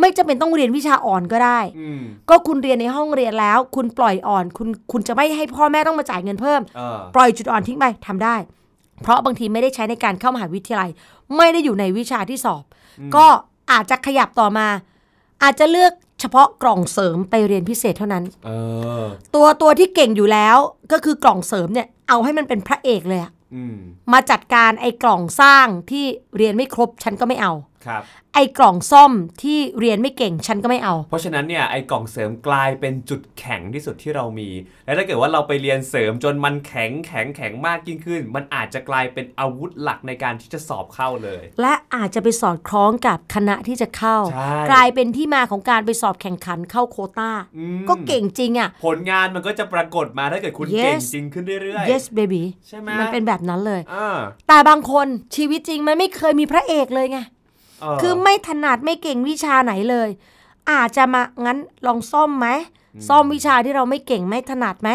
[0.00, 8.36] ไม่จำเป็นต้องเรียนวิชาอ่อนก็ได้อืมก็คุณเรียนในห้องเรียนแล้ว คุณปล่อยอ่อน คุณคุณจะไม่ให้พ่อแม่ต้องมาจ่ายเงินเพิ่มเออปล่อยจุดอ่อนทิ้งไปทำได้
[9.02, 10.90] เพราะบางทีไม่ได้ใช้ในการเข้ามหาวิทยาลัย
[11.36, 12.62] ไม่ได้อยู่ในวิชาที่สอบ
[13.16, 13.26] ก็
[13.72, 14.68] อาจจะขยับต่อมา
[15.42, 18.50] อาจจะเลือกเฉพาะกล่องเสริมไปเรียนพิเศษเท่านั้นเอ
[19.02, 19.04] อ
[19.34, 20.56] ตัวตัวที่เก่งอยู่แล้ว
[20.92, 23.76] ก็คือกล่องเสริมเนี่ยเอาให้มันเป็นพระเอกเลยอะอืม
[24.12, 26.04] มาจัดการไอ้กล่องสร้างที่
[26.36, 27.52] เรียนไม่ครบฉันก็ไม่เอา
[27.86, 28.02] ครับ
[28.34, 34.50] ไอ้กล่องซ่อมที่เรียนไม่เก่งฉันก็ไม่เอา เพราะฉะนั้นเนี่ยไอ้กล่องเสริมกลายเป็นจุดแข็งที่สุดที่เรามี
[34.86, 54.18] และถ้าเกิดว่าเราไปเรียนเสริมจนมันแข็งแข็งแข็งมากยิ่งขึ้น มันอาจจะกลายเป็นอาวุธหลักในการที่จะสอบเข้าเลย และอาจจะไปสอดคล้องกับคณะที่จะเข้าใช่กลายเป็นที่มาของการไปสอบแข่งขันเข้าโควตาอืมก็เก่งจริงอะ่ะ ผลงานมันก็จะปรากฏมาถ้าเกิดคุณ Yes เก่งจริงขึ้นเรื่อย yes baby ใช่ไหมมันเป็นแบบนั้นเลยๆอ่า
[54.48, 60.08] แต่บางคนชีวิตจริงมันไม่เคยมีพระเอกเลยไงเคือไม่ถนัดไม่เก่งวิชาไหนเลย
[60.70, 62.48] อาจจะมางั้นลองซ่อมไหม
[63.08, 64.90] ซ่อมวิชาที่เราไม่เก่งไม่ถนัดไหม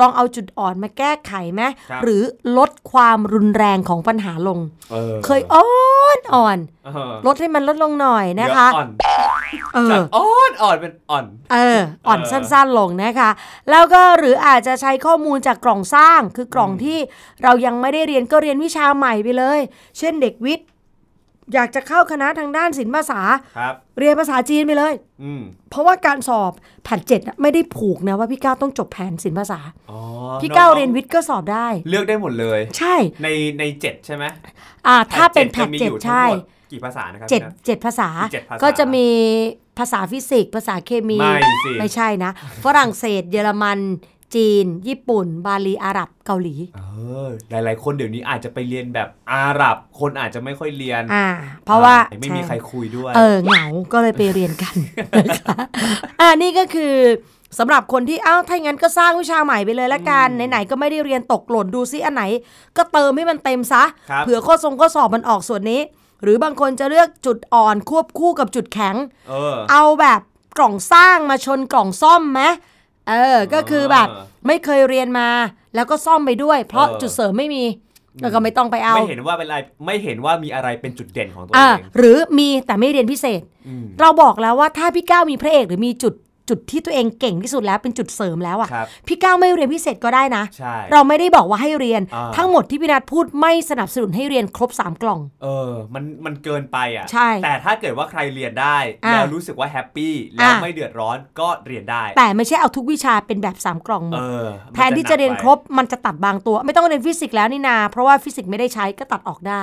[0.00, 2.22] ลองเอาจุดอ่อนมาแก้ไขไหมครับหรือ
[2.58, 4.58] ลดความรุนแรงของปัญหาลง
[4.92, 5.66] เออเคยอ่อ
[6.16, 8.90] นอ่อนเออลดให้มันลดลงหน่อยนะคะเดี๋ยวอ่อน
[9.74, 13.30] เอจากออ่อนอ่อนเป็นอ่อนเอออ่อนเออสั้นๆลงนะคะ
[13.70, 16.98] แล้วก็หรืออาจจะใช้ข้อมูลจากกล่องสร้างคือกล่องที่
[17.42, 19.60] เรายังไม่ได้เรียนก็เรียนวิชาใหม่ไปเลย
[19.98, 20.68] เช่นเด็กวิทย์
[21.54, 23.20] อยากจะเข้าคณะทางด้านศิลปภาษา
[23.58, 26.52] ครับเรียนภาษาจีนไปเลยอืมเพราะว่าการสอบ
[26.84, 29.98] แผ่นเจ็ดน่ะไม่ได้ผูกนะว่าพี่ก้าวต้องจบแผนศิลปภาษาอ๋อ
[30.42, 33.28] พี่ก้าวองๆเรียนวิทย์ก็สอบได้ เลือกได้หมดเลย ใช่ ใน
[33.58, 34.24] ในเจ็ดใช่ไหม
[34.86, 39.06] อ่า ถ้าเป็นแผ่จะนมีเจ็อดยู่ทั้งใช่หมดกี่ภาษานะครับเจ็ดพี่นัทเจ็ดภาษาเจ็ดภาษาก็จะมี
[39.78, 42.30] ภาษาฟิสิกส์ภาษาเคมีไม่สิไม่ใช่นะ
[42.64, 43.78] ฝรั่งเศส เยอรมัน
[44.34, 46.80] จีน ญี่ปุ่น บาลีอาหรับเกาหลีเอ
[47.26, 51.28] อหลาย ๆ คนเดี๋ยวนี้อาจจะไปเรียนแบบอาหรับ คนอาจจะไม่ค่อยเรียนอ่า
[51.64, 54.74] เพราะว่าไม่มีใครคุยด้วย เออเหงาก็เลยไปเรียนกัน
[55.30, 55.56] นะคะ
[56.20, 56.94] อ่านี่ก็คือ
[57.58, 62.24] สำหรับคนที่เอ้าถ้าอย่างนั้นก็สร้างวิชาใหม่ไปเลยละกันไหนๆก็ไม่ได้เรียนตกหล่นดูซิอันไหน
[62.76, 65.80] ก็เติมให้มันเต็มซะครับเผื่อข้อทรงข้อสอบมันออกส่วนนี้
[66.22, 68.96] หรือบางคนจะเลือกจุดอ่อนควบคู่กับจุดแข็ง
[69.28, 70.20] เออเอาแบบ
[70.58, 72.42] กล่องสร้างมาชนกล่องซ่อมไหม
[73.08, 75.28] เออ ก็คือแบบอ่าไม่เคยเรียนมา
[75.74, 77.64] แล้วก็ซ่อมไปด้วย เพราะเออจุดเสริมไม่มี
[78.22, 86.14] แล้วก็ไม่ต้องไปเอา ไม่เห็นว่าเป็นอะไรไม่เห็นว่ามีอะไรเป็นจุดเด่นของตัวอ่าเองหรือมีแต่ไม่เรียนพิเศษอืมเราบอกแล้วว่าถ้าพี่ก้าวมีพระเอกหรือมีจุด
[86.48, 109.62] จุดที่ตัวเองเก่งที่สุดแล้วเป็นจุดเสริมแล้วอะครับพี่ก้าวไม่เรียนพิเศษก็ได้นะใช่เราไม่ได้บอกว่าให้เรียนอ่าทั้งหมดที่พี่นัทพูดไม่สนับสนุนให้เรียนครบ 3 กล่อง เออ มันมันเกินไปอะใช่แต่ถ้าเกิดว่าใครเรียนได้อะแล้วรู้สึกว่า happy แล้วอะไม่เดือดร้อนก็เรียนได้ แต่ไม่ใช่เอาทุกวิชาเป็นแบบ 3 กล่องหมเอดอแทนที่จะเรียนครบมันจะตัดบางตัว ไม่ต้องเรียนฟิสิกส์แล้วนี่นาเพราะว่าฟิสิกส์ไม่ได้ใช้ก็ตัดออกได้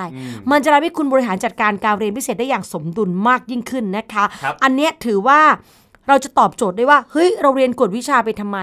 [0.50, 5.40] มันจะทำให้คุณบริหารจัดการการเรียนพิเศษได้อย่างสมดุลมากยิ่งขึ้นนะคะครับอันเนี้ยถือว่า
[6.08, 8.58] เราจะตอบโจทย์ได้ว่าเฮ้ยเราเรียนกฎวิชาไปทำไม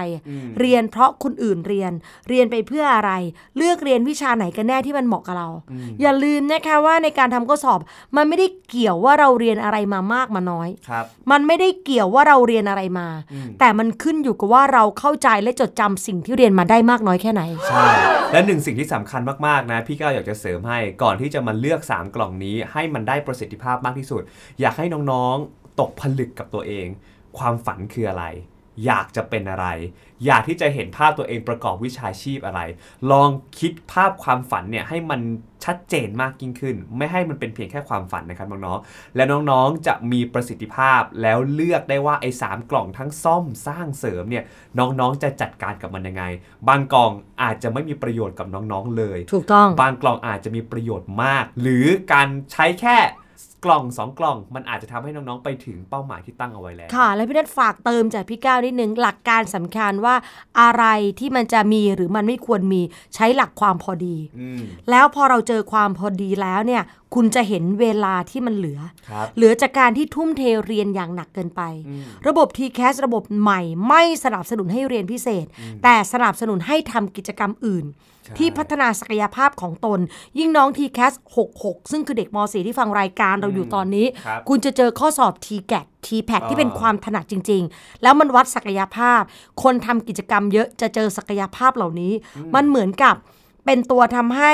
[0.60, 1.92] เรียนเพราะคนอื่นเรียน
[2.28, 3.12] เรียนไปเพื่ออะไร
[3.56, 5.48] เลือกเรียนวิชาไหนกันแน่ที่มันเหมาะกับเรา
[6.00, 7.80] อย่าลืมนะคะว่าในการทำข้อสอบ
[8.16, 13.08] มันไม่ได้เกี่ยวว่าเราเรียนอะไรมามากมาน้อยครับมันไม่ได้เกี่ยวว่าเราเรียนอะไรมา
[13.58, 17.84] แต่มันขึ้นอยู่กับว่าเราเข้าใจและจดจำสิ่งที่เรียนมาได้มากน้อยแค่ไหนใช่
[18.32, 24.22] และหนึ่งสิ่งที่สำคัญมากๆนะพี่ก้าวอยากจะเสริมให้ก่อนที่จะมาเลือก 3 กล่องนี้ ให้มันได้ประสิทธิภาพมากที่สุด
[24.60, 26.88] อยากให้น้องๆ ตกผลึกกับตัวเอง
[27.38, 28.26] ความฝันคืออะไร
[28.86, 29.66] อยากจะเป็นอะไร
[30.24, 32.60] อยากที่จะเห็นภาพตัวเองประกอบวิชาชีพอะไร
[33.10, 35.20] ลองคิดภาพความฝันเนี่ยให้มัน
[35.64, 44.44] ชัดเจนมากยิ่งขึ้น ไม่ให้มันเป็นเพียงแค่ความฝันนะครับน้องๆ และน้องๆ จะมีประสิทธิภาพแล้วเลือกได้ว่าไอ้สามกล่องทั้งซ่อมสร้างเสริมเนี่ย
[44.78, 46.24] น้องๆ จะจัดการกับมันยังไง
[46.68, 47.10] บางกล่อง
[47.42, 52.98] อาจจะไม่มีประโยชน์กับน้องๆ เลย ถูกต้อง บางกล่องอาจจะมีประโยชน์มาก หรือการใช้แค่
[53.64, 60.14] กล่องสองกล่อง มันอาจจะทำให้น้อง ๆ ไปถึงเป้าหมายที่ตั้งเอาไว้แล้ว ค่ะ แล้วพี่นัทฝากเติมจากพี่ก้าวนิดนึง หลักการสำคัญว่า
[60.60, 60.84] อะไร
[61.18, 62.82] ที่มันจะมีหรือมันไม่ควรมี
[63.14, 66.82] ใช้หลักความพอดีอืมแล้วพอเราเจอความพอดีแล้วเนี่ย
[67.14, 75.46] คุณจะเห็นเวลาที่มันเหลือครับเหลือจากการที่ทุ่มเทเรียนอย่างหนักเกินไปอืมระบบ TCAS ระบบใหม่ไม่สนับสนุนให้เรียนพิเศษ
[75.82, 77.86] แต่สนับสนุนให้ทำกิจกรรมอื่น
[78.38, 80.00] ที่พัฒนาศักยภาพของตน
[80.38, 81.14] ยิ่งน้อง TCAS
[81.52, 89.22] 66 ซึ่งคือเด็กม .4 ที่ฟังรายการเราอยู่ตอนนี้ครับคุณจะเจอข้อสอบ TGAT TPAT ที่เป็นอ่าความถนัดจริง ๆ แล้วมันวัดศักยภาพ
[89.62, 92.12] คนทำกิจกรรมเยอะจะเจอศักยภาพเหล่านี้
[92.54, 93.14] มันเหมือนกับ
[93.66, 94.52] เป็นตัวทำให้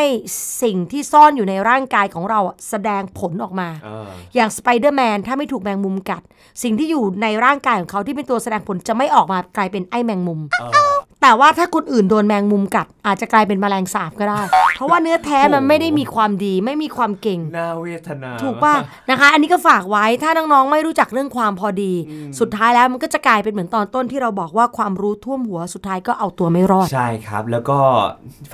[0.62, 6.22] สิ่งที่ซ่อนอยู่ในร่างกายของเราอะแสดงผลออกมาเอออย่างสไปเดอร์แมนถ้าไม่ถูกแมงมุมกัด
[6.62, 10.40] สิ่งที่อยู่ในร่างกายของเขาที่เป็นตัวแสดงผลจะไม่ออกมากลายเป็นไอ้แมงมุม
[10.72, 14.40] เออแต่ว่าถ้าคนอื่นโดนแมงมุมกัด อาจจะกลายเป็นแมลงสาบก็ได้
[14.76, 18.74] เพราะว่าเนื้อแท้มันไม่ได้มีความดีไม่มีความเก่งน่าเวทนา ถูกป่ะ
[19.10, 21.92] นะคะ อันนี้ก็ฝากไว้ถ้าน้องๆไม่รู้จักเรื่องความพอดี
[22.40, 27.78] สุดท้ายแล้วมันก็จะกลายเป็นเหมือนตอนต้นที่เราบอกว่าความรู้ท่วมหัวสุดท้ายก็เอาตัวไม่รอดใช่ครับ แล้วก็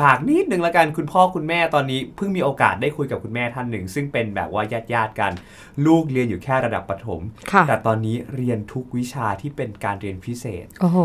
[0.01, 5.33] ฝากนิดนึงละกันคุณพ่อคุณแม่ตอนนี้เพิ่งมีโอกาสได้คุยกับคุณแม่ท่านหนึ่ง ซึ่งเป็นแบบว่าญาติญาติๆกัน
[5.87, 7.20] ลูกเรียนอยู่แค่ระดับประถม
[7.52, 10.98] ค่ะแต่ตอนนี้เรียนทุกวิชาที่เป็นการเรียนพิเศษ โอ้โห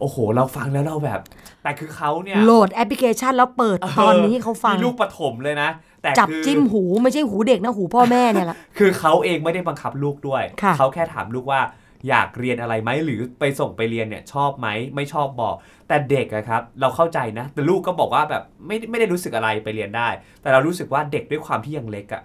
[0.00, 1.20] โอ้โห เราฟังแล้วเราแบบ
[1.62, 5.70] แต่คือเขาเนี่ย โหลดแอปพลิเคชันแล้วเปิดตอนนี้เขาฟังมีลูกประถมเลยนะ
[6.02, 11.60] แต่จับคือจิ้มหูไม่ใช่หูเด็กนะหูพ่อแม่เนี่ยแหละคือเขาเองไม่ได้บังคับลูกด้วยค่ะเขาแค่ถามลูกว่า
[12.08, 15.54] อยากเรียนอะไรไหมหรือไปส่งไปเรียนเนี่ยชอบไหมไม่ชอบบอก
[15.88, 20.08] แต่เด็กอะครับเราเข้าใจนะ แต่ลูกก็บอกว่าแบบไม่ไม่ได้รู้สึกอะไรไปเรียนได้
[20.42, 22.22] แต่เรารู้สึกว่าเด็กด้วยความที่ยังเล็กอะ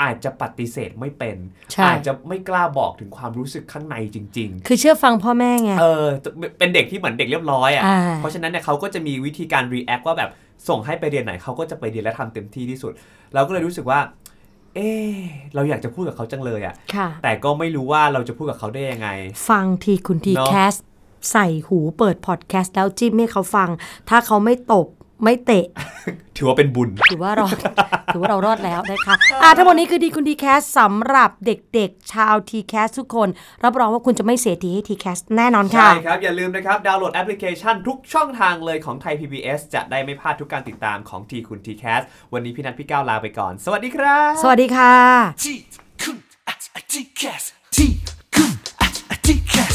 [0.00, 1.36] อาจจะปฏิเสธไม่เป็น
[1.72, 6.06] ใช่อาจจะไม่กล้าบอกถึงความรู้สึกข้างในจริง ๆ คือเชื่อฟังพ่อแม่ไง เออ
[6.58, 10.30] เป็นเด็กที่เหมือนเด็กเรียบร้อยอะอ่าเพราะฉะนั้นเนี่ยเขาก็จะมีวิธีการ react ว่าแบบ
[10.68, 12.92] ส่งให้ไปเรียนไหนเขาก็จะไปเรียนและทำเต็มที่ที่สุด
[13.34, 14.00] เราก็เลยรู้สึกว่า
[14.76, 14.80] เอ
[15.12, 15.16] อ
[15.54, 19.08] เราอยากจะพูดกับเขาจังเลยอะค่ะ แต่ก็ไม่รู้ว่าเราจะพูดกับเขาได้ยังไง
[19.48, 20.74] ฟังทีคุณทีเนอะแคส
[21.32, 23.68] ใส่หูเปิดพอดแคสต์แล้วจิ้มให้เขาฟัง
[24.08, 24.86] ถ้าเขาไม่ตบ
[25.24, 25.66] ไม่เตะ
[26.36, 27.56] ถือว่าเป็นบุญ ถือว่ารอด
[28.12, 33.28] ถือว่าเรารอดแล้วนะคะอะทั้งหมดนี้คือทีคุณ TCAS สำหรับเด็กๆ ชาว TCAS ทุกคน
[33.64, 42.00] รับรองว่าคุณจะไม่เสียทีให้ TCAS แน่นอนค่ะ ใช่ครับ อย่าลืมนะครับ ดาวน์โหลดแอปพลิเคชันทุกช่องทางเลยของไทย PBS จะได้ไม่พลาดทุกการติดตามของทีคุณ TCAS
[42.32, 44.94] วันนี้พี่นัทพี่ก้าวลาไปก่อน สวัสดีครับ สวัสดีค่ะ
[45.42, 45.56] ที
[46.02, 46.16] คุณ
[46.48, 47.90] อะอะ TCAS ที